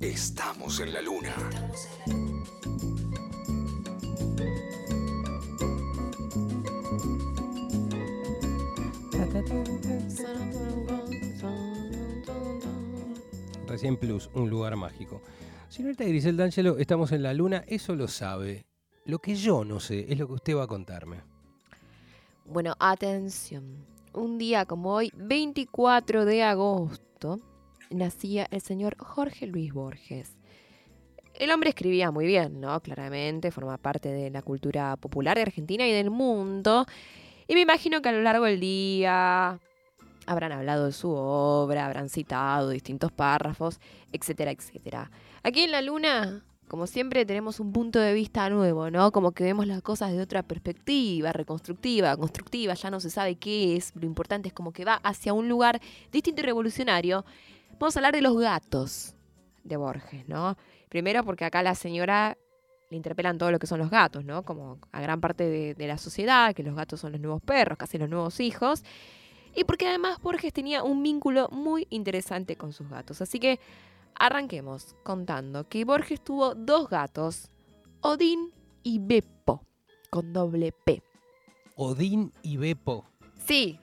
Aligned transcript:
Estamos 0.00 0.80
en 0.80 0.94
la 0.94 1.02
luna. 1.02 1.34
Recién 13.66 13.98
Plus, 13.98 14.30
un 14.32 14.48
lugar 14.48 14.74
mágico. 14.76 15.20
Señorita 15.68 16.04
Grisel 16.04 16.38
D'Angelo, 16.38 16.78
estamos 16.78 17.12
en 17.12 17.22
la 17.22 17.34
luna, 17.34 17.62
eso 17.66 17.94
lo 17.94 18.08
sabe. 18.08 18.64
Lo 19.04 19.18
que 19.18 19.34
yo 19.34 19.66
no 19.66 19.80
sé 19.80 20.06
es 20.10 20.18
lo 20.18 20.26
que 20.26 20.32
usted 20.32 20.56
va 20.56 20.64
a 20.64 20.66
contarme. 20.66 21.20
Bueno, 22.46 22.74
atención. 22.78 23.84
Un 24.14 24.38
día 24.38 24.64
como 24.64 24.94
hoy, 24.94 25.12
24 25.14 26.24
de 26.24 26.42
agosto, 26.42 27.38
nacía 27.90 28.46
el 28.50 28.60
señor 28.60 28.96
Jorge 28.98 29.46
Luis 29.46 29.72
Borges. 29.72 30.36
El 31.34 31.50
hombre 31.50 31.70
escribía 31.70 32.10
muy 32.10 32.26
bien, 32.26 32.60
¿no? 32.60 32.80
Claramente, 32.80 33.50
forma 33.50 33.78
parte 33.78 34.10
de 34.10 34.30
la 34.30 34.42
cultura 34.42 34.96
popular 34.96 35.36
de 35.36 35.42
Argentina 35.42 35.86
y 35.86 35.92
del 35.92 36.10
mundo. 36.10 36.86
Y 37.46 37.54
me 37.54 37.60
imagino 37.60 38.02
que 38.02 38.08
a 38.08 38.12
lo 38.12 38.22
largo 38.22 38.44
del 38.44 38.60
día 38.60 39.58
habrán 40.26 40.52
hablado 40.52 40.86
de 40.86 40.92
su 40.92 41.10
obra, 41.10 41.86
habrán 41.86 42.08
citado 42.08 42.70
distintos 42.70 43.10
párrafos, 43.10 43.80
etcétera, 44.12 44.50
etcétera. 44.50 45.10
Aquí 45.42 45.60
en 45.60 45.72
la 45.72 45.82
Luna, 45.82 46.44
como 46.68 46.86
siempre, 46.86 47.26
tenemos 47.26 47.58
un 47.58 47.72
punto 47.72 47.98
de 47.98 48.14
vista 48.14 48.48
nuevo, 48.50 48.90
¿no? 48.90 49.10
Como 49.10 49.32
que 49.32 49.42
vemos 49.42 49.66
las 49.66 49.82
cosas 49.82 50.12
de 50.12 50.20
otra 50.20 50.44
perspectiva, 50.44 51.32
reconstructiva, 51.32 52.16
constructiva, 52.16 52.74
ya 52.74 52.90
no 52.90 53.00
se 53.00 53.10
sabe 53.10 53.36
qué 53.36 53.76
es, 53.76 53.92
lo 53.96 54.06
importante 54.06 54.48
es 54.48 54.54
como 54.54 54.72
que 54.72 54.84
va 54.84 55.00
hacia 55.02 55.32
un 55.32 55.48
lugar 55.48 55.80
distinto 56.12 56.42
y 56.42 56.44
revolucionario. 56.44 57.24
Vamos 57.78 57.96
a 57.96 57.98
hablar 58.00 58.14
de 58.14 58.20
los 58.20 58.36
gatos 58.38 59.14
de 59.64 59.76
Borges, 59.76 60.28
¿no? 60.28 60.56
Primero 60.88 61.24
porque 61.24 61.44
acá 61.44 61.62
la 61.62 61.74
señora 61.74 62.36
le 62.90 62.96
interpelan 62.96 63.38
todo 63.38 63.50
lo 63.50 63.58
que 63.58 63.66
son 63.66 63.78
los 63.78 63.90
gatos, 63.90 64.24
¿no? 64.24 64.42
Como 64.42 64.78
a 64.92 65.00
gran 65.00 65.20
parte 65.20 65.44
de, 65.44 65.74
de 65.74 65.86
la 65.86 65.96
sociedad, 65.96 66.54
que 66.54 66.62
los 66.62 66.74
gatos 66.74 67.00
son 67.00 67.12
los 67.12 67.20
nuevos 67.20 67.40
perros, 67.42 67.78
casi 67.78 67.98
los 67.98 68.08
nuevos 68.08 68.40
hijos. 68.40 68.82
Y 69.54 69.64
porque 69.64 69.88
además 69.88 70.20
Borges 70.20 70.52
tenía 70.52 70.82
un 70.82 71.02
vínculo 71.02 71.48
muy 71.50 71.86
interesante 71.90 72.56
con 72.56 72.72
sus 72.72 72.88
gatos. 72.88 73.20
Así 73.20 73.38
que 73.38 73.60
arranquemos 74.14 74.94
contando 75.02 75.68
que 75.68 75.84
Borges 75.84 76.22
tuvo 76.22 76.54
dos 76.54 76.88
gatos, 76.88 77.50
Odín 78.00 78.52
y 78.82 78.98
Beppo, 78.98 79.64
con 80.10 80.32
doble 80.32 80.72
P. 80.72 81.02
Odín 81.76 82.32
y 82.42 82.56
Beppo. 82.56 83.09
Sí, 83.50 83.80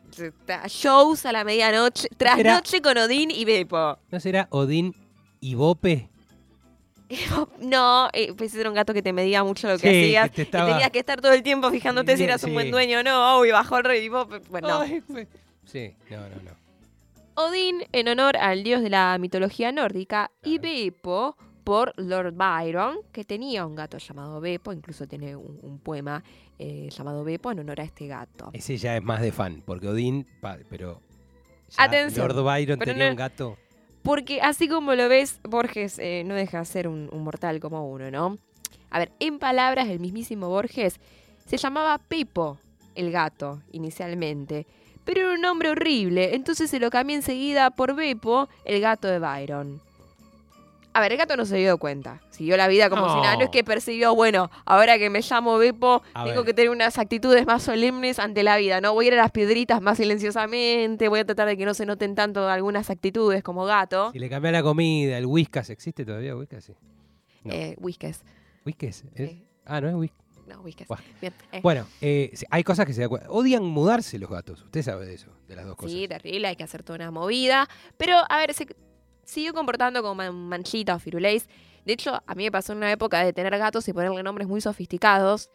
shows 0.69 1.25
a 1.25 1.33
la 1.33 1.43
medianoche, 1.43 2.07
trasnoche 2.15 2.81
con 2.81 2.97
Odín 2.97 3.31
y 3.31 3.43
Beppo. 3.43 3.97
¿No 4.09 4.19
será 4.21 4.47
Odín 4.49 4.95
y 5.41 5.55
Bope? 5.55 6.09
No, 7.59 8.07
eh, 8.13 8.31
pues 8.33 8.55
era 8.55 8.69
un 8.69 8.75
gato 8.75 8.93
que 8.93 9.01
te 9.01 9.11
medía 9.11 9.43
mucho 9.43 9.67
lo 9.67 9.77
que 9.77 9.89
hacías. 9.89 10.29
que 10.29 10.35
te 10.35 10.41
y 10.41 10.45
estaba- 10.45 10.69
tenías 10.71 10.89
que 10.91 10.99
estar 10.99 11.19
todo 11.19 11.33
el 11.33 11.43
tiempo 11.43 11.69
fijándote 11.69 12.15
si 12.15 12.23
eras 12.23 12.41
un 12.43 12.51
sí. 12.51 12.53
buen 12.53 12.71
dueño 12.71 12.99
o 12.99 13.03
no. 13.03 13.39
Uy, 13.39 13.51
bajó 13.51 13.77
el 13.79 13.83
rey 13.83 14.05
y 14.05 14.09
vos, 14.09 14.27
Bueno, 14.49 14.69
no. 14.69 14.79
Ay, 14.81 15.03
Sí, 15.65 15.93
no, 16.09 16.17
no, 16.21 16.35
no. 16.43 16.51
Odín 17.35 17.83
en 17.91 18.07
honor 18.07 18.37
al 18.37 18.63
dios 18.63 18.81
de 18.81 18.89
la 18.89 19.17
mitología 19.19 19.73
nórdica 19.73 20.31
y 20.43 20.59
Beppo 20.59 21.35
por 21.67 21.91
Lord 21.97 22.33
Byron, 22.33 22.99
que 23.11 23.25
tenía 23.25 23.65
un 23.65 23.75
gato 23.75 23.97
llamado 23.97 24.39
Beppo, 24.39 24.71
incluso 24.71 25.05
tiene 25.05 25.35
un, 25.35 25.59
un 25.61 25.79
poema 25.79 26.23
eh, 26.57 26.87
llamado 26.89 27.25
Beppo 27.25 27.51
en 27.51 27.59
honor 27.59 27.81
a 27.81 27.83
este 27.83 28.07
gato. 28.07 28.51
Ese 28.53 28.77
ya 28.77 28.95
es 28.95 29.03
más 29.03 29.19
de 29.19 29.33
fan, 29.33 29.61
porque 29.65 29.89
Odín, 29.89 30.25
pero. 30.69 31.01
ya 31.75 31.83
Atención, 31.83 32.25
Lord 32.29 32.41
Byron 32.41 32.79
tenía 32.79 33.03
no- 33.03 33.11
un 33.11 33.17
gato. 33.17 33.57
Porque 34.01 34.39
así 34.41 34.69
como 34.69 34.95
lo 34.95 35.09
ves, 35.09 35.41
Borges 35.43 35.99
eh, 35.99 36.23
no 36.25 36.35
deja 36.35 36.59
de 36.59 36.65
ser 36.65 36.87
un, 36.87 37.09
un 37.11 37.23
mortal 37.25 37.59
como 37.59 37.91
uno, 37.91 38.09
¿no? 38.11 38.37
A 38.89 38.99
ver, 38.99 39.11
en 39.19 39.37
palabras 39.37 39.89
del 39.89 39.99
mismísimo 39.99 40.47
Borges, 40.47 41.01
se 41.45 41.57
llamaba 41.57 41.97
Pepo 41.97 42.57
el 42.95 43.11
gato 43.11 43.61
inicialmente, 43.73 44.65
pero 45.03 45.19
era 45.19 45.33
un 45.33 45.41
nombre 45.41 45.69
horrible, 45.71 46.33
entonces 46.33 46.69
se 46.69 46.79
lo 46.79 46.89
cambió 46.89 47.17
enseguida 47.17 47.71
por 47.71 47.93
Beppo, 47.93 48.47
el 48.63 48.79
gato 48.79 49.09
de 49.09 49.19
Byron. 49.19 49.81
A 50.97 51.01
ver, 51.01 51.11
el 51.11 51.17
gato 51.19 51.37
no 51.37 51.45
se 51.45 51.57
dio 51.57 51.77
cuenta. 51.77 52.21
Siguió 52.31 52.57
la 52.57 52.67
vida 52.67 52.89
como 52.89 53.07
si 53.07 53.21
nada. 53.21 53.35
No 53.35 53.41
es 53.41 53.47
No. 53.49 53.51
que 53.51 53.63
percibió, 53.63 54.15
bueno, 54.15 54.49
ahora 54.65 54.97
que 54.97 55.11
me 55.11 55.21
llamo 55.21 55.57
Beppo, 55.59 56.01
A 56.15 56.23
tengo 56.23 56.37
ver. 56.37 56.45
que 56.47 56.53
tener 56.55 56.71
unas 56.71 56.97
actitudes 56.97 57.45
más 57.45 57.61
solemnes 57.61 58.17
ante 58.17 58.41
la 58.41 58.57
vida, 58.57 58.81
¿no? 58.81 58.93
Voy 58.93 59.05
a 59.05 59.07
ir 59.09 59.13
a 59.13 59.17
las 59.17 59.31
piedritas 59.31 59.79
más 59.79 59.97
silenciosamente, 59.97 61.07
voy 61.07 61.19
a 61.19 61.25
tratar 61.25 61.47
de 61.47 61.55
que 61.55 61.65
no 61.65 61.73
se 61.75 61.85
noten 61.85 62.15
tanto 62.15 62.49
algunas 62.49 62.89
actitudes 62.89 63.43
como 63.43 63.65
gato. 63.65 64.11
Si 64.11 64.17
le 64.19 64.27
cambia 64.29 64.51
la 64.51 64.63
comida, 64.63 65.17
el 65.19 65.27
Whiskas, 65.27 65.69
¿existe 65.69 66.03
todavía 66.03 66.35
Whiskas? 66.35 66.65
Sí. 66.65 66.73
No. 67.43 67.53
Eh, 67.53 67.75
Whiskers. 67.79 68.23
¿Whiskas? 68.65 69.03
¿Es? 69.13 69.29
Sí. 69.29 69.45
Ah, 69.65 69.79
no 69.81 69.89
es 69.89 69.95
Whiskas. 69.95 70.25
No, 70.47 70.61
Whiskers. 70.61 70.87
Buah. 70.87 70.99
Bien. 71.21 71.33
eh. 71.51 71.59
Bueno, 71.61 71.85
eh, 72.01 72.31
hay 72.49 72.63
cosas 72.63 72.85
que 72.85 72.93
se. 72.93 73.05
Odian 73.05 73.63
mudarse 73.65 74.17
los 74.17 74.29
gatos. 74.29 74.63
Usted 74.63 74.81
sabe 74.81 75.05
de 75.05 75.13
eso, 75.13 75.29
de 75.47 75.55
las 75.57 75.65
dos 75.65 75.75
cosas. 75.75 75.91
Sí, 75.91 76.07
terrible, 76.07 76.47
hay 76.47 76.55
que 76.55 76.63
hacer 76.63 76.83
toda 76.83 76.95
una 76.95 77.11
movida. 77.11 77.67
Pero, 77.97 78.15
a 78.29 78.37
ver, 78.37 78.53
se 78.53 78.65
siguió 79.27 79.53
comportando 79.53 80.01
como 80.01 80.15
man- 80.15 80.47
manchita 80.47 80.95
o 80.95 80.99
firuleis. 80.99 81.47
De 81.85 81.93
hecho, 81.93 82.23
a 82.25 82.33
mí 82.35 82.45
me 82.45 82.51
pasó 82.51 82.71
en 82.71 82.79
una 82.79 82.91
época 82.91 83.23
de 83.23 83.33
tener 83.33 83.55
gatos 83.57 83.87
y 83.87 83.93
ponerle 83.93 84.23
nombres 84.23 84.47
muy 84.47 84.61
sofisticados, 84.61 85.49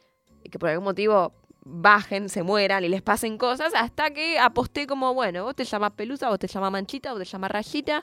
que 0.50 0.58
por 0.58 0.68
algún 0.68 0.84
motivo 0.84 1.32
bajen, 1.64 2.28
se 2.28 2.42
mueran 2.42 2.84
y 2.84 2.88
les 2.88 3.02
pasen 3.02 3.38
cosas, 3.38 3.72
hasta 3.74 4.10
que 4.12 4.38
aposté 4.38 4.86
como, 4.86 5.14
bueno, 5.14 5.44
vos 5.44 5.54
te 5.54 5.64
llamas 5.64 5.92
Pelusa, 5.92 6.28
vos 6.28 6.38
te 6.38 6.48
llamas 6.48 6.72
Manchita, 6.72 7.12
vos 7.12 7.20
te 7.20 7.24
llamas 7.24 7.50
Rayita, 7.50 8.02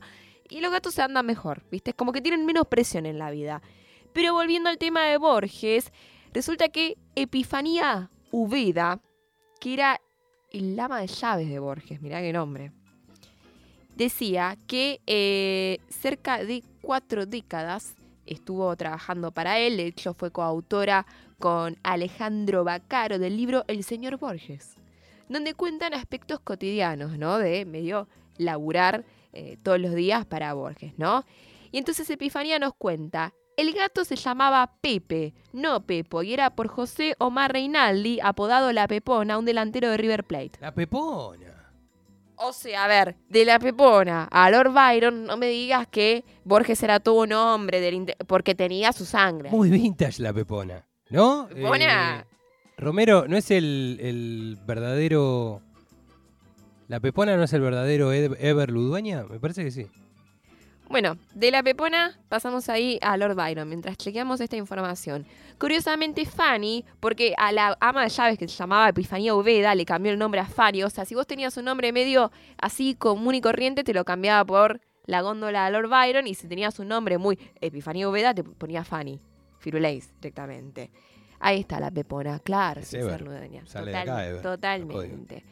y 0.49 0.61
los 0.61 0.71
gatos 0.71 0.93
se 0.93 1.01
andan 1.01 1.25
mejor, 1.25 1.63
¿viste? 1.69 1.93
Como 1.93 2.11
que 2.11 2.21
tienen 2.21 2.45
menos 2.45 2.67
presión 2.67 3.05
en 3.05 3.19
la 3.19 3.29
vida. 3.29 3.61
Pero 4.13 4.33
volviendo 4.33 4.69
al 4.69 4.77
tema 4.77 5.05
de 5.05 5.17
Borges, 5.17 5.91
resulta 6.33 6.69
que 6.69 6.97
Epifanía 7.15 8.09
Uveda, 8.31 9.01
que 9.59 9.73
era 9.73 10.01
el 10.51 10.75
lama 10.75 10.99
de 10.99 11.07
llaves 11.07 11.49
de 11.49 11.59
Borges, 11.59 12.01
mirá 12.01 12.21
qué 12.21 12.33
nombre, 12.33 12.71
decía 13.99 14.57
que 14.65 15.01
eh, 15.07 15.79
cerca 15.89 16.43
de 16.43 16.63
cuatro 16.81 17.25
décadas 17.25 17.95
estuvo 18.25 18.73
trabajando 18.77 19.31
para 19.31 19.59
él, 19.59 19.75
de 19.75 19.87
hecho 19.87 20.13
fue 20.13 20.31
coautora 20.31 21.05
con 21.37 21.77
Alejandro 21.83 22.63
Bacaro 22.63 23.19
del 23.19 23.35
libro 23.35 23.65
El 23.67 23.83
señor 23.83 24.17
Borges, 24.17 24.77
donde 25.27 25.53
cuentan 25.53 25.93
aspectos 25.93 26.39
cotidianos, 26.39 27.17
¿no? 27.17 27.39
De 27.39 27.65
medio 27.65 28.07
laburar 28.37 29.03
eh, 29.33 29.57
todos 29.63 29.79
los 29.81 29.93
días 29.93 30.25
para 30.25 30.53
Borges, 30.53 30.93
¿no? 30.97 31.25
Y 31.71 31.77
entonces 31.77 32.09
Epifanía 32.09 32.57
nos 32.57 32.73
cuenta, 32.75 33.33
el 33.57 33.73
gato 33.73 34.05
se 34.05 34.15
llamaba 34.15 34.75
Pepe, 34.79 35.33
no 35.51 35.81
Pepo, 35.81 36.23
y 36.23 36.33
era 36.33 36.51
por 36.51 36.69
José 36.69 37.15
Omar 37.19 37.51
Reinaldi, 37.51 38.21
apodado 38.23 38.71
La 38.71 38.87
Pepona, 38.87 39.37
un 39.37 39.43
delantero 39.43 39.89
de 39.89 39.97
River 39.97 40.23
Plate. 40.23 40.53
La 40.61 40.73
Pepona. 40.73 41.58
O 42.41 42.53
sea, 42.53 42.85
a 42.85 42.87
ver, 42.87 43.17
de 43.27 43.43
la 43.43 43.59
Pepona 43.59 44.27
a 44.31 44.49
Lord 44.49 44.71
Byron, 44.71 45.25
no 45.25 45.35
me 45.35 45.47
digas 45.47 45.87
que 45.87 46.23
Borges 46.45 46.81
era 46.81 47.01
todo 47.01 47.23
un 47.23 47.33
hombre 47.33 47.81
del 47.81 48.15
porque 48.27 48.55
tenía 48.55 48.93
su 48.93 49.05
sangre. 49.05 49.49
Muy 49.49 49.69
vintage 49.69 50.21
la 50.21 50.31
Pepona. 50.31 50.87
¿No? 51.09 51.49
Pepona. 51.49 52.19
Eh, 52.19 52.25
Romero, 52.77 53.27
¿no 53.27 53.35
es 53.35 53.51
el, 53.51 53.97
el 54.01 54.57
verdadero. 54.65 55.61
¿La 56.87 57.01
Pepona 57.01 57.35
no 57.35 57.43
es 57.43 57.51
el 57.51 57.59
verdadero 57.59 58.13
Ever 58.13 58.71
Ludueña? 58.71 59.25
Me 59.25 59.39
parece 59.39 59.65
que 59.65 59.71
sí. 59.71 59.87
Bueno, 60.89 61.17
de 61.35 61.51
la 61.51 61.61
Pepona 61.61 62.17
pasamos 62.29 62.67
ahí 62.67 62.97
a 63.03 63.15
Lord 63.15 63.35
Byron 63.35 63.69
mientras 63.69 63.95
chequeamos 63.95 64.41
esta 64.41 64.57
información. 64.57 65.27
Curiosamente, 65.59 66.25
Fanny, 66.25 66.83
porque 66.99 67.35
a 67.37 67.51
la 67.51 67.77
ama 67.79 68.01
de 68.01 68.09
llaves 68.09 68.39
que 68.39 68.47
se 68.47 68.55
llamaba 68.55 68.89
Epifanía 68.89 69.35
Uveda 69.35 69.75
le 69.75 69.85
cambió 69.85 70.11
el 70.11 70.17
nombre 70.17 70.41
a 70.41 70.45
Fanny. 70.45 70.81
O 70.81 70.89
sea, 70.89 71.05
si 71.05 71.13
vos 71.13 71.27
tenías 71.27 71.55
un 71.57 71.65
nombre 71.65 71.91
medio 71.93 72.31
así 72.57 72.95
común 72.95 73.35
y 73.35 73.41
corriente, 73.41 73.83
te 73.83 73.93
lo 73.93 74.03
cambiaba 74.03 74.43
por 74.43 74.81
la 75.05 75.21
góndola 75.21 75.65
de 75.65 75.71
Lord 75.71 75.89
Byron. 75.89 76.25
Y 76.25 76.33
si 76.33 76.47
tenías 76.47 76.79
un 76.79 76.87
nombre 76.87 77.19
muy 77.19 77.37
Epifanía 77.61 78.09
Uveda, 78.09 78.33
te 78.33 78.43
ponía 78.43 78.83
Fanny. 78.83 79.21
Firuleis 79.59 80.11
directamente. 80.19 80.89
Ahí 81.39 81.59
está 81.59 81.79
la 81.79 81.91
Pepona, 81.91 82.39
claro, 82.39 82.81
Es 82.81 82.87
sin 82.87 83.01
Ever. 83.01 83.23
Sale 83.65 83.91
de 83.91 83.97
acá, 83.97 84.27
Ever. 84.27 84.41
Totalmente. 84.41 85.45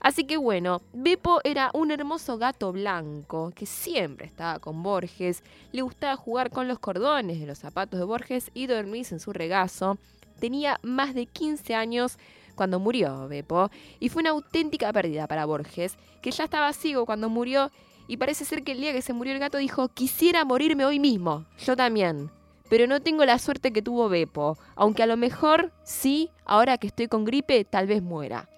Así 0.00 0.24
que 0.24 0.36
bueno, 0.36 0.82
Beppo 0.92 1.40
era 1.44 1.70
un 1.72 1.90
hermoso 1.90 2.38
gato 2.38 2.72
blanco 2.72 3.52
que 3.54 3.66
siempre 3.66 4.26
estaba 4.26 4.58
con 4.58 4.82
Borges, 4.82 5.42
le 5.72 5.82
gustaba 5.82 6.16
jugar 6.16 6.50
con 6.50 6.68
los 6.68 6.78
cordones 6.78 7.40
de 7.40 7.46
los 7.46 7.58
zapatos 7.58 7.98
de 7.98 8.04
Borges 8.04 8.50
y 8.54 8.66
dormirse 8.66 9.14
en 9.14 9.20
su 9.20 9.32
regazo. 9.32 9.98
Tenía 10.38 10.78
más 10.82 11.14
de 11.14 11.26
15 11.26 11.74
años 11.74 12.18
cuando 12.54 12.78
murió 12.78 13.28
Beppo 13.28 13.70
y 14.00 14.08
fue 14.08 14.20
una 14.20 14.30
auténtica 14.30 14.92
pérdida 14.92 15.26
para 15.26 15.46
Borges, 15.46 15.96
que 16.20 16.30
ya 16.30 16.44
estaba 16.44 16.72
ciego 16.72 17.06
cuando 17.06 17.28
murió 17.28 17.70
y 18.06 18.18
parece 18.18 18.44
ser 18.44 18.62
que 18.62 18.72
el 18.72 18.80
día 18.80 18.92
que 18.92 19.02
se 19.02 19.12
murió 19.12 19.32
el 19.32 19.40
gato 19.40 19.58
dijo, 19.58 19.88
quisiera 19.88 20.44
morirme 20.44 20.84
hoy 20.84 21.00
mismo, 21.00 21.46
yo 21.58 21.74
también. 21.74 22.30
Pero 22.68 22.86
no 22.86 23.00
tengo 23.00 23.24
la 23.24 23.38
suerte 23.38 23.72
que 23.72 23.82
tuvo 23.82 24.08
Beppo, 24.08 24.58
aunque 24.74 25.02
a 25.02 25.06
lo 25.06 25.16
mejor 25.16 25.72
sí, 25.84 26.30
ahora 26.44 26.78
que 26.78 26.88
estoy 26.88 27.06
con 27.06 27.24
gripe, 27.24 27.64
tal 27.64 27.86
vez 27.86 28.02
muera 28.02 28.48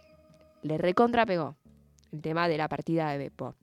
le 0.63 0.79
recontrapegó 0.79 1.57
el 2.13 2.23
tema 2.23 2.49
de 2.49 2.59
la 2.59 2.69
partida 2.69 3.11
de 3.11 3.19
Beppo. 3.19 3.55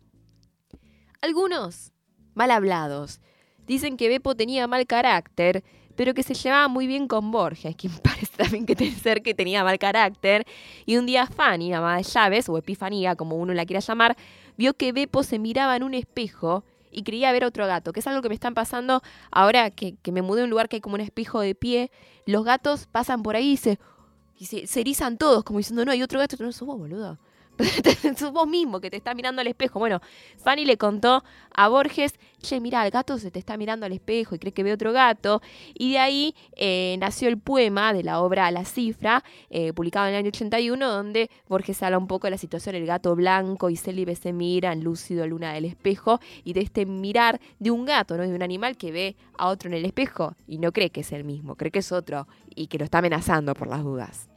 Algunos, 1.22 1.92
mal 2.34 2.52
hablados, 2.52 3.20
dicen 3.66 3.98
que 3.98 4.10
Beppo 4.10 4.36
tenía 4.36 4.68
mal 4.68 4.86
carácter, 4.86 5.64
pero 5.96 6.14
que 6.14 6.24
se 6.24 6.34
llevaba 6.34 6.68
muy 6.68 6.88
bien 6.88 7.08
con 7.08 7.32
Borges, 7.32 7.76
quien 7.76 7.94
parece 8.04 8.38
también 8.38 8.66
que 8.66 8.92
ser 8.92 9.24
que 9.24 9.34
tenía 9.34 9.64
mal 9.64 9.80
carácter. 9.80 10.46
Y 10.86 10.98
un 10.98 11.06
día 11.06 11.28
Fanny, 11.28 11.70
la 11.70 11.96
de 11.96 12.04
Llaves, 12.04 12.50
o 12.50 12.58
Epifanía, 12.58 13.16
como 13.16 13.38
uno 13.38 13.54
la 13.54 13.66
quiera 13.66 13.80
llamar, 13.80 14.16
vio 14.58 14.74
que 14.74 14.92
Beppo 14.92 15.24
se 15.24 15.40
miraba 15.40 15.76
en 15.76 15.84
un 15.84 15.94
espejo 15.94 16.64
y 16.92 17.04
creía 17.04 17.32
ver 17.34 17.44
otro 17.44 17.68
gato, 17.68 17.92
que 17.92 18.00
es 18.00 18.08
algo 18.08 18.22
que 18.22 18.30
me 18.30 18.36
están 18.36 18.54
pasando 18.54 19.02
ahora 19.30 19.70
que, 19.70 19.98
me 20.12 20.22
mudé 20.22 20.42
a 20.42 20.44
un 20.46 20.50
lugar 20.50 20.70
que 20.70 20.78
hay 20.78 20.82
como 20.82 20.96
un 20.96 21.02
espejo 21.02 21.42
de 21.42 21.54
pie. 21.54 21.92
Los 22.26 22.46
gatos 22.46 22.88
pasan 22.88 23.22
por 23.22 23.36
ahí 23.36 23.52
y 23.52 23.58
se, 23.58 23.80
y 24.38 24.46
se, 24.46 24.80
erizan 24.80 25.18
todos, 25.18 25.44
como 25.44 25.60
diciendo, 25.60 25.86
no, 25.86 25.92
hay 25.92 26.04
otro 26.04 26.20
gato, 26.20 26.36
no 26.40 26.52
sos 26.52 26.68
vos, 26.68 26.78
boludo. 26.78 27.18
sos 28.18 28.32
vos 28.32 28.48
mismo 28.48 28.80
que 28.80 28.90
te 28.90 28.98
está 28.98 29.14
mirando 29.14 29.42
al 29.42 29.48
espejo. 29.48 29.80
Bueno, 29.80 30.02
Fanny 30.38 30.66
le 30.66 30.78
contó 30.78 31.24
a 31.54 31.68
Borges, 31.68 32.14
che, 32.42 32.60
mira, 32.60 32.86
el 32.86 32.92
gato 32.92 33.18
se 33.18 33.32
te 33.32 33.40
está 33.40 33.58
mirando 33.58 33.86
al 33.86 33.94
espejo 33.94 34.36
y 34.36 34.40
cree 34.40 34.54
que 34.54 34.64
ve 34.64 34.74
otro 34.74 34.92
gato. 34.92 35.42
Y 35.74 35.94
de 35.94 36.00
ahí 36.00 36.36
eh, 36.56 36.98
nació 37.00 37.30
el 37.30 37.38
poema 37.38 37.94
de 37.94 38.04
la 38.04 38.22
obra 38.22 38.52
La 38.52 38.66
Cifra, 38.66 39.24
eh, 39.50 39.74
publicado 39.74 40.08
en 40.08 40.14
el 40.14 40.20
año 40.20 40.30
81, 40.30 40.90
donde 40.90 41.30
Borges 41.48 41.82
habla 41.84 41.98
un 41.98 42.08
poco 42.08 42.28
de 42.28 42.32
la 42.32 42.38
situación, 42.38 42.76
el 42.76 42.86
gato 42.86 43.16
blanco 43.16 43.70
y 43.70 43.78
Célibe 43.78 44.16
se 44.16 44.34
miran, 44.34 44.84
lúcido 44.84 45.26
luna 45.28 45.54
del 45.54 45.66
espejo, 45.66 46.20
y 46.44 46.54
de 46.54 46.62
este 46.62 46.86
mirar 46.86 47.40
de 47.60 47.72
un 47.72 47.86
gato, 47.86 48.18
¿no? 48.18 48.24
de 48.24 48.36
un 48.36 48.44
animal 48.44 48.78
que 48.78 48.92
ve 48.92 49.16
a 49.38 49.48
otro 49.48 49.70
en 49.70 49.76
el 49.76 49.86
espejo 49.86 50.36
y 50.48 50.58
no 50.58 50.72
cree 50.72 50.90
que 50.90 51.02
es 51.02 51.12
el 51.12 51.24
mismo, 51.24 51.56
cree 51.56 51.72
que 51.72 51.80
es 51.80 51.92
otro 51.92 52.28
y 52.56 52.68
que 52.68 52.78
lo 52.78 52.86
está 52.86 53.00
amenazando 53.00 53.54
por 53.54 53.68
las 53.68 53.84
dudas. 53.84 54.30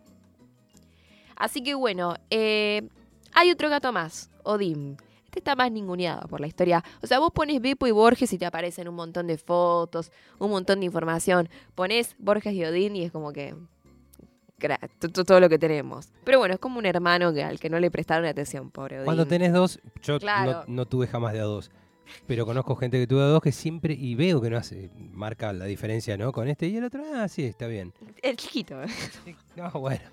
Así 1.37 1.63
que 1.63 1.75
bueno, 1.75 2.17
eh, 2.31 2.89
hay 3.35 3.51
otro 3.51 3.69
gato 3.69 3.93
más, 3.93 4.31
Odín. 4.43 4.97
Este 5.25 5.41
está 5.41 5.55
más 5.55 5.71
ninguneado 5.71 6.27
por 6.27 6.41
la 6.41 6.47
historia. 6.47 6.83
O 7.03 7.07
sea, 7.07 7.19
vos 7.19 7.31
pones 7.33 7.61
Beppo 7.61 7.87
y 7.87 7.91
Borges 7.91 8.33
y 8.33 8.39
te 8.39 8.47
aparecen 8.47 8.89
un 8.89 8.95
montón 8.95 9.27
de 9.27 9.37
fotos, 9.37 10.11
un 10.39 10.51
montón 10.51 10.81
de 10.81 10.87
información. 10.87 11.51
Pones 11.75 12.17
Borges 12.19 12.55
y 12.55 12.65
Odín 12.65 12.97
y 12.97 13.05
es 13.05 13.13
como 13.13 13.33
que 13.33 13.55
todo 15.27 15.41
lo 15.41 15.49
que 15.49 15.59
tenemos. 15.59 16.09
Pero 16.25 16.39
bueno, 16.39 16.55
es 16.55 16.61
como 16.61 16.79
un 16.79 16.87
hermano 16.87 17.33
que, 17.33 17.45
al 17.45 17.61
que 17.61 17.71
no 17.71 17.79
le 17.79 17.91
prestaron 17.91 18.27
atención, 18.27 18.71
pobre 18.71 18.97
Odín. 18.97 19.05
Cuando 19.05 19.27
tenés 19.27 19.53
dos, 19.53 19.81
yo 20.03 20.19
no, 20.67 20.87
tuve 20.87 21.07
jamás 21.07 21.33
de 21.35 21.41
a 21.41 21.45
dos. 21.45 21.71
Pero 22.27 22.47
conozco 22.47 22.75
gente 22.75 22.99
que 22.99 23.07
tuvo 23.07 23.21
a 23.21 23.27
dos 23.27 23.43
que 23.43 23.53
siempre, 23.53 23.93
y 23.93 24.15
veo 24.15 24.41
que 24.41 24.49
no 24.49 24.57
hace, 24.57 24.91
marca 25.13 25.53
la 25.53 25.67
diferencia, 25.67 26.17
¿no? 26.17 26.33
Con 26.33 26.49
este 26.49 26.67
y 26.67 26.79
el 26.79 26.85
otro, 26.85 27.03
ah, 27.15 27.29
sí, 27.29 27.45
está 27.45 27.67
bien. 27.67 27.93
El 28.23 28.37
chiquito. 28.37 28.81
No, 29.57 29.71
bueno. 29.73 30.05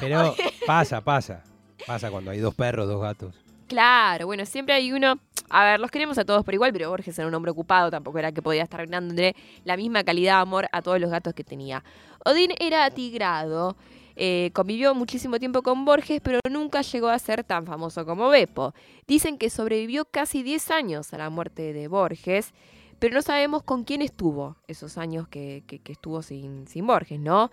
Pero 0.00 0.34
pasa, 0.66 1.00
pasa. 1.02 1.44
Pasa 1.88 2.10
cuando 2.10 2.30
hay 2.30 2.38
dos 2.38 2.54
perros, 2.54 2.86
dos 2.86 3.00
gatos. 3.00 3.34
Claro, 3.66 4.26
bueno, 4.26 4.44
siempre 4.44 4.74
hay 4.74 4.92
uno. 4.92 5.18
A 5.48 5.64
ver, 5.64 5.80
los 5.80 5.90
queremos 5.90 6.18
a 6.18 6.24
todos 6.26 6.44
por 6.44 6.52
igual, 6.52 6.70
pero 6.70 6.90
Borges 6.90 7.18
era 7.18 7.26
un 7.26 7.34
hombre 7.34 7.50
ocupado, 7.50 7.90
tampoco 7.90 8.18
era 8.18 8.30
que 8.30 8.42
podía 8.42 8.62
estar 8.62 8.86
dándole 8.86 9.34
la 9.64 9.74
misma 9.74 10.04
calidad 10.04 10.34
de 10.34 10.42
amor 10.42 10.68
a 10.70 10.82
todos 10.82 11.00
los 11.00 11.10
gatos 11.10 11.32
que 11.32 11.44
tenía. 11.44 11.82
Odín 12.26 12.50
era 12.60 12.84
atigrado, 12.84 13.74
eh, 14.16 14.50
convivió 14.52 14.94
muchísimo 14.94 15.38
tiempo 15.38 15.62
con 15.62 15.86
Borges, 15.86 16.20
pero 16.22 16.40
nunca 16.50 16.82
llegó 16.82 17.08
a 17.08 17.18
ser 17.18 17.42
tan 17.42 17.64
famoso 17.64 18.04
como 18.04 18.28
Beppo. 18.28 18.74
Dicen 19.06 19.38
que 19.38 19.48
sobrevivió 19.48 20.04
casi 20.04 20.42
10 20.42 20.70
años 20.70 21.14
a 21.14 21.16
la 21.16 21.30
muerte 21.30 21.72
de 21.72 21.88
Borges, 21.88 22.52
pero 22.98 23.14
no 23.14 23.22
sabemos 23.22 23.62
con 23.62 23.84
quién 23.84 24.02
estuvo 24.02 24.56
esos 24.66 24.98
años 24.98 25.26
que, 25.28 25.62
estuvo 25.86 26.20
sin, 26.20 26.68
sin 26.68 26.86
Borges, 26.86 27.18
¿no? 27.18 27.50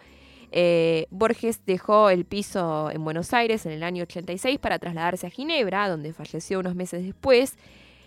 Eh, 0.57 1.07
Borges 1.12 1.60
dejó 1.66 2.10
el 2.10 2.24
piso 2.24 2.90
en 2.90 3.04
Buenos 3.04 3.34
Aires 3.34 3.66
en 3.66 3.74
el 3.74 3.84
año 3.84 4.04
86 4.04 4.57
para 4.57 4.80
trasladarse 4.80 5.28
a 5.28 5.30
Ginebra, 5.30 5.90
donde 5.90 6.13
falleció 6.13 6.62
unos 6.62 6.75
meses 6.75 7.04
después. 7.04 7.57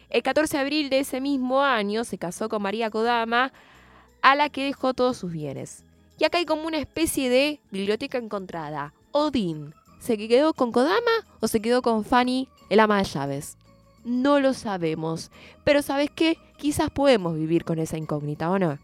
El 0.09 0.23
14 0.23 0.57
de 0.57 0.63
abril 0.63 0.89
de 0.89 1.01
ese 1.01 1.21
mismo 1.21 1.61
año 1.61 2.05
se 2.05 2.17
casó 2.17 2.49
con 2.49 2.63
María 2.63 2.89
Kodama, 2.89 3.53
a 4.23 4.35
la 4.35 4.49
que 4.49 4.65
dejó 4.65 4.95
todos 4.95 5.19
sus 5.19 5.31
bienes. 5.31 5.85
Y 6.19 6.25
acá 6.25 6.39
hay 6.39 6.47
como 6.47 6.67
una 6.67 6.79
especie 6.79 7.29
de 7.29 7.61
biblioteca 7.71 8.17
encontrada. 8.17 8.95
Odín, 9.13 9.75
¿se 10.01 10.17
quedó 10.17 10.55
con 10.55 10.73
Kodama 10.73 11.27
o 11.41 11.49
se 11.49 11.61
quedó 11.61 11.83
con 11.83 12.03
Fanny, 12.03 12.49
el 12.71 12.81
ama 12.81 12.97
de 12.97 13.05
llaves? 13.05 13.59
No 14.05 14.41
lo 14.41 14.55
sabemos, 14.55 15.31
pero 15.65 15.83
¿sabes 15.83 16.11
qué? 16.11 16.39
Quizás 16.57 16.89
podemos 16.89 17.35
vivir 17.35 17.67
con 17.67 17.79
esa 17.79 17.99
incógnita, 17.99 18.51
¿o 18.51 18.59
no? 18.59 18.79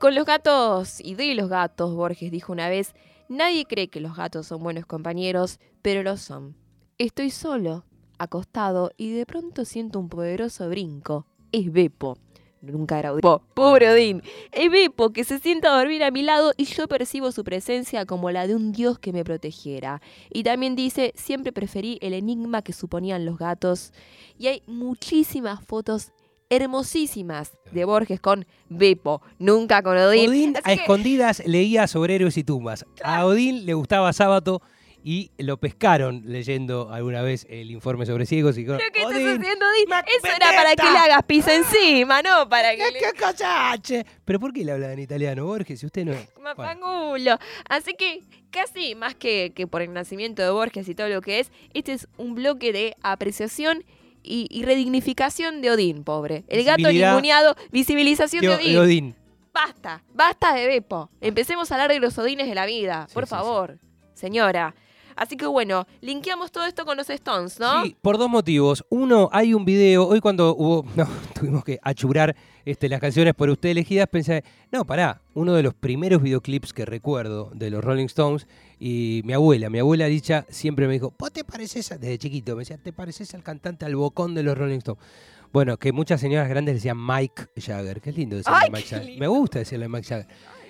Con 0.00 0.14
los 0.14 0.24
gatos 0.24 0.98
y 0.98 1.14
de 1.14 1.34
los 1.34 1.50
gatos, 1.50 1.94
Borges 1.94 2.30
dijo 2.32 2.54
una 2.54 2.70
vez, 2.70 2.94
nadie 3.28 3.66
cree 3.66 3.88
que 3.88 4.00
los 4.00 4.16
gatos 4.16 4.46
son 4.46 4.62
buenos 4.62 4.86
compañeros, 4.86 5.60
pero 5.82 6.02
lo 6.02 6.16
son. 6.16 6.56
Estoy 6.96 7.28
solo, 7.28 7.84
acostado, 8.16 8.92
y 8.96 9.12
de 9.12 9.26
pronto 9.26 9.66
siento 9.66 9.98
un 9.98 10.08
poderoso 10.08 10.70
brinco. 10.70 11.26
Es 11.52 11.70
Beppo. 11.70 12.16
Nunca 12.62 12.98
era 12.98 13.12
Odín. 13.12 13.20
Pobre 13.52 13.90
Odín. 13.90 14.22
Es 14.52 14.70
Beppo 14.70 15.10
que 15.10 15.22
se 15.22 15.38
sienta 15.38 15.68
a 15.68 15.78
dormir 15.78 16.02
a 16.02 16.10
mi 16.10 16.22
lado 16.22 16.54
y 16.56 16.64
yo 16.64 16.88
percibo 16.88 17.30
su 17.30 17.44
presencia 17.44 18.06
como 18.06 18.30
la 18.30 18.46
de 18.46 18.54
un 18.54 18.72
dios 18.72 18.98
que 18.98 19.12
me 19.12 19.22
protegiera. 19.22 20.00
Y 20.30 20.44
también 20.44 20.76
dice, 20.76 21.12
siempre 21.14 21.52
preferí 21.52 21.98
el 22.00 22.14
enigma 22.14 22.62
que 22.62 22.72
suponían 22.72 23.26
los 23.26 23.36
gatos. 23.36 23.92
Y 24.38 24.46
hay 24.46 24.62
muchísimas 24.66 25.62
fotos 25.62 26.12
hermosísimas 26.50 27.52
de 27.70 27.84
Borges 27.84 28.20
con 28.20 28.44
Beppo, 28.68 29.22
nunca 29.38 29.82
con 29.82 29.96
Odín. 29.96 30.28
Odín 30.28 30.54
a 30.64 30.72
escondidas 30.72 31.42
leía 31.46 31.86
sobre 31.86 32.16
héroes 32.16 32.36
y 32.36 32.44
tumbas. 32.44 32.84
A 33.04 33.24
Odín 33.24 33.64
le 33.64 33.74
gustaba 33.74 34.12
Sábato 34.12 34.60
y 35.04 35.30
lo 35.38 35.58
pescaron 35.58 36.24
leyendo 36.26 36.92
alguna 36.92 37.22
vez 37.22 37.46
el 37.48 37.70
informe 37.70 38.04
sobre 38.04 38.26
ciegos 38.26 38.58
y 38.58 38.66
¿Qué 38.66 38.72
estás 38.72 39.14
haciendo, 39.14 39.64
Odín? 39.64 39.88
Eso 40.18 40.36
era 40.36 40.52
para 40.52 40.74
que 40.74 40.82
le 40.82 40.98
hagas 40.98 41.22
pis 41.22 41.46
encima, 41.46 42.20
¿no? 42.20 42.48
Para 42.48 42.72
que 42.72 42.78
¿Qué, 42.78 43.94
le... 43.94 44.04
¿Pero 44.24 44.40
por 44.40 44.52
qué 44.52 44.64
le 44.64 44.72
habla 44.72 44.92
en 44.92 44.98
italiano, 44.98 45.46
Borges? 45.46 45.78
Si 45.78 45.86
usted 45.86 46.04
no 46.04 46.12
es... 46.14 46.28
Mapangulo. 46.42 47.38
Así 47.68 47.94
que 47.94 48.22
casi 48.50 48.96
más 48.96 49.14
que, 49.14 49.52
que 49.54 49.68
por 49.68 49.82
el 49.82 49.92
nacimiento 49.92 50.42
de 50.42 50.50
Borges 50.50 50.88
y 50.88 50.96
todo 50.96 51.08
lo 51.08 51.22
que 51.22 51.38
es, 51.38 51.52
este 51.74 51.92
es 51.92 52.08
un 52.16 52.34
bloque 52.34 52.72
de 52.72 52.96
apreciación 53.02 53.84
y, 54.22 54.62
redignificación 54.64 55.62
de 55.62 55.70
Odín, 55.70 56.04
pobre. 56.04 56.44
El 56.48 56.64
gato 56.64 56.90
ninguneado, 56.90 57.56
visibilización 57.70 58.42
de, 58.42 58.78
Odín. 58.78 59.14
Basta, 59.52 60.02
basta 60.14 60.54
de 60.54 60.66
Beppo. 60.66 61.10
Empecemos 61.20 61.70
a 61.70 61.74
hablar 61.74 61.90
de 61.90 62.00
los 62.00 62.16
Odines 62.18 62.48
de 62.48 62.54
la 62.54 62.66
vida, 62.66 63.08
por 63.12 63.26
favor, 63.26 63.78
señora. 64.14 64.74
Así 65.20 65.36
que 65.36 65.44
bueno, 65.44 65.86
linkeamos 66.00 66.50
todo 66.50 66.64
esto 66.64 66.86
con 66.86 66.96
los 66.96 67.10
Stones, 67.10 67.60
¿no? 67.60 67.84
Sí, 67.84 67.94
por 68.00 68.16
dos 68.16 68.30
motivos. 68.30 68.86
Uno, 68.88 69.28
hay 69.34 69.52
un 69.52 69.66
video, 69.66 70.08
hoy 70.08 70.18
cuando 70.18 70.56
hubo, 70.56 70.86
no, 70.96 71.06
tuvimos 71.34 71.62
que 71.62 71.78
achurar 71.82 72.34
este, 72.64 72.88
las 72.88 73.00
canciones 73.00 73.34
por 73.34 73.50
usted 73.50 73.68
elegidas, 73.68 74.08
pensé, 74.08 74.42
no, 74.72 74.86
pará, 74.86 75.20
uno 75.34 75.52
de 75.52 75.62
los 75.62 75.74
primeros 75.74 76.22
videoclips 76.22 76.72
que 76.72 76.86
recuerdo 76.86 77.50
de 77.52 77.68
los 77.68 77.84
Rolling 77.84 78.06
Stones 78.06 78.46
y 78.78 79.20
mi 79.26 79.34
abuela, 79.34 79.68
mi 79.68 79.78
abuela 79.78 80.06
dicha 80.06 80.46
siempre 80.48 80.86
me 80.86 80.94
dijo, 80.94 81.12
vos 81.18 81.30
te 81.30 81.44
pareces, 81.44 81.90
desde 82.00 82.16
chiquito, 82.16 82.56
me 82.56 82.60
decía, 82.62 82.78
te 82.78 82.94
pareces 82.94 83.34
al 83.34 83.42
cantante 83.42 83.84
al 83.84 83.96
bocón 83.96 84.34
de 84.34 84.42
los 84.42 84.56
Rolling 84.56 84.78
Stones. 84.78 85.04
Bueno, 85.52 85.76
que 85.76 85.92
muchas 85.92 86.18
señoras 86.22 86.48
grandes 86.48 86.76
decían 86.76 86.96
Mike 86.96 87.48
Jagger. 87.58 88.00
Qué 88.00 88.12
lindo 88.12 88.36
decirle 88.36 88.70
Mike 88.72 88.88
Jagger. 88.88 89.18
Me 89.18 89.26
gusta 89.26 89.58
decirle 89.58 89.86
Mike 89.86 90.06
Jagger. 90.06 90.28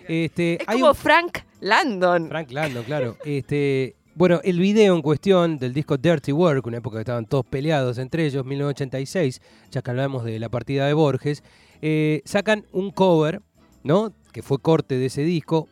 Este, 0.09 0.55
es 0.55 0.67
como 0.67 0.93
Frank 0.95 1.39
Landon. 1.61 2.29
Frank 2.29 2.51
Landon, 2.51 2.83
claro. 2.83 3.17
Este, 3.25 3.95
bueno, 4.15 4.41
el 4.43 4.59
video 4.59 4.97
en 4.97 5.03
cuestión 5.03 5.57
del 5.59 5.73
disco 5.73 5.97
Dirty 5.97 6.33
Work, 6.33 6.67
una 6.67 6.79
época 6.79 6.97
que 6.97 7.03
estaban 7.03 7.27
todos 7.27 7.47
peleados 7.47 7.97
entre 7.99 8.27
ellos, 8.27 8.45
1986, 8.45 9.41
ya 9.71 9.83
que 9.83 9.91
hablamos 9.91 10.25
de 10.25 10.39
la 10.41 10.49
partida 10.49 10.87
de 10.87 10.95
Borges, 10.95 11.45
eh, 11.81 12.21
sacan 12.25 12.67
un 12.73 12.91
cover, 12.91 13.41
¿no? 13.85 14.13
Que 14.33 14.43
fue 14.43 14.59
corte 14.59 14.97
de 14.99 15.07
ese 15.07 15.23
disco. 15.23 15.69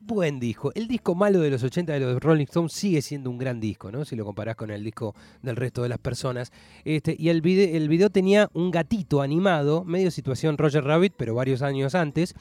Buen 0.00 0.38
disco. 0.38 0.70
El 0.74 0.86
disco 0.86 1.14
malo 1.14 1.40
de 1.40 1.50
los 1.50 1.62
80 1.62 1.92
de 1.92 2.00
los 2.00 2.22
Rolling 2.22 2.44
Stones 2.44 2.72
sigue 2.72 3.02
siendo 3.02 3.30
un 3.30 3.38
gran 3.38 3.58
disco, 3.58 3.90
¿no? 3.90 4.04
Si 4.04 4.16
lo 4.16 4.24
comparás 4.24 4.56
con 4.56 4.70
el 4.70 4.84
disco 4.84 5.14
del 5.42 5.56
resto 5.56 5.82
de 5.82 5.88
las 5.88 5.98
personas. 5.98 6.52
Este, 6.84 7.16
y 7.18 7.30
el 7.30 7.42
video, 7.42 7.76
el 7.76 7.88
video 7.88 8.10
tenía 8.10 8.48
un 8.52 8.70
gatito 8.70 9.22
animado, 9.22 9.84
medio 9.84 10.10
situación 10.10 10.56
Roger 10.56 10.84
Rabbit, 10.84 11.14
pero 11.16 11.34
varios 11.34 11.62
años 11.62 11.94
antes 11.94 12.34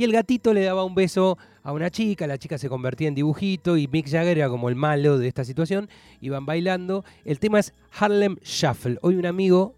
y 0.00 0.04
el 0.04 0.12
gatito 0.12 0.54
le 0.54 0.62
daba 0.62 0.82
un 0.82 0.94
beso 0.94 1.36
a 1.62 1.72
una 1.72 1.90
chica, 1.90 2.26
la 2.26 2.38
chica 2.38 2.56
se 2.56 2.70
convertía 2.70 3.06
en 3.08 3.14
dibujito 3.14 3.76
y 3.76 3.86
Mick 3.86 4.08
Jagger 4.08 4.38
era 4.38 4.48
como 4.48 4.70
el 4.70 4.74
malo 4.74 5.18
de 5.18 5.28
esta 5.28 5.44
situación, 5.44 5.90
iban 6.22 6.46
bailando. 6.46 7.04
El 7.26 7.38
tema 7.38 7.58
es 7.58 7.74
Harlem 7.98 8.36
Shuffle. 8.42 8.96
Hoy 9.02 9.16
un 9.16 9.26
amigo, 9.26 9.74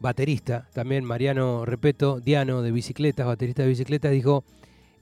baterista, 0.00 0.70
también 0.72 1.04
Mariano 1.04 1.66
Repeto, 1.66 2.18
Diano 2.18 2.62
de 2.62 2.72
bicicletas, 2.72 3.26
baterista 3.26 3.60
de 3.60 3.68
bicicletas, 3.68 4.10
dijo, 4.10 4.42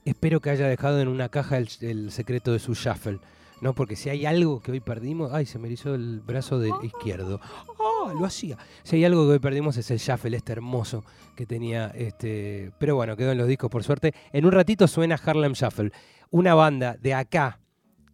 espero 0.03 0.41
que 0.41 0.49
haya 0.49 0.67
dejado 0.67 0.99
en 0.99 1.07
una 1.07 1.29
caja 1.29 1.57
el, 1.57 2.11
secreto 2.11 2.51
de 2.51 2.59
su 2.59 2.73
shuffle. 2.73 3.19
¿No? 3.61 3.73
Porque 3.73 3.95
si 3.95 4.09
hay 4.09 4.25
algo 4.25 4.59
que 4.59 4.71
hoy 4.71 4.79
perdimos, 4.79 5.31
ay, 5.31 5.45
se 5.45 5.59
me 5.59 5.69
hizo 5.69 5.95
el 5.95 6.19
brazo 6.19 6.59
de 6.59 6.71
izquierdo. 6.83 7.39
Oh, 7.77 8.11
lo 8.19 8.25
hacía. 8.25 8.57
Si 8.83 8.97
hay 8.97 9.05
algo 9.05 9.25
que 9.25 9.33
hoy 9.33 9.39
perdimos 9.39 9.77
es 9.77 9.89
el 9.91 9.99
shuffle, 9.99 10.35
este 10.35 10.51
hermoso 10.51 11.05
que 11.35 11.45
tenía 11.45 11.87
este, 11.95 12.71
pero 12.79 12.95
bueno, 12.95 13.15
quedó 13.15 13.31
en 13.31 13.37
los 13.37 13.47
discos 13.47 13.69
por 13.69 13.83
suerte. 13.83 14.13
En 14.33 14.45
un 14.45 14.51
ratito 14.51 14.87
suena 14.87 15.19
Harlem 15.23 15.53
Shuffle, 15.53 15.91
una 16.31 16.55
banda 16.55 16.97
de 16.99 17.13
acá 17.13 17.59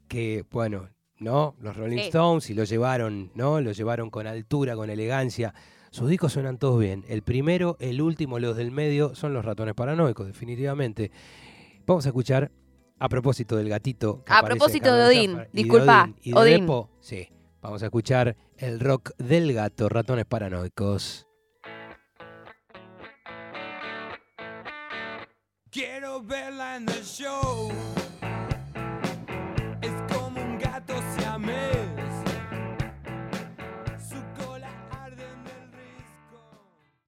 que 0.08 0.46
bueno, 0.52 0.90
¿no? 1.20 1.56
Los 1.62 1.76
Rolling 1.76 2.00
Stones 2.00 2.50
y 2.50 2.54
lo 2.54 2.64
llevaron, 2.64 3.32
¿no? 3.36 3.62
Lo 3.62 3.72
llevaron 3.72 4.10
con 4.10 4.28
altura, 4.28 4.76
con 4.76 4.90
elegancia 4.90 5.54
Sus 5.92 6.10
discos 6.10 6.34
suenan 6.34 6.58
todos 6.58 6.80
bien. 6.80 7.06
El 7.08 7.24
primero, 7.24 7.78
el 7.80 8.02
último, 8.02 8.40
los 8.40 8.58
del 8.58 8.72
medio 8.72 9.16
son 9.16 9.34
los 9.34 9.46
ratones 9.46 9.74
paranoicos, 9.74 10.28
definitivamente. 10.28 11.12
Vamos 11.86 12.06
a 12.06 12.10
escuchar, 12.10 12.52
a 13.00 13.10
propósito 13.10 13.56
del 13.56 13.70
gatito. 13.70 14.24
que 14.24 14.34
A 14.34 14.44
propósito 14.44 14.94
de 14.96 15.06
Odín, 15.06 15.32
Zafra 15.32 15.50
y 15.52 15.56
de 15.56 15.64
disculpa, 15.64 16.04
Odín 16.04 16.16
y 16.22 16.32
de 16.32 16.38
Odín. 16.38 16.60
Beppo, 16.62 16.90
sí. 17.00 17.30
Vamos 17.62 17.82
a 17.84 17.86
escuchar 17.86 18.36
el 18.58 18.80
rock 18.80 19.12
del 19.18 19.54
gato, 19.54 19.90
ratones 19.90 20.26
paranoicos. 20.26 21.28
Quiero 25.70 26.24
verla 26.24 26.78
en 26.78 26.90
el 26.90 27.04
show. 27.04 27.72